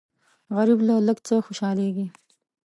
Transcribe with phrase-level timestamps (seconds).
[0.55, 2.07] غریب له لږ څه خوشالېږي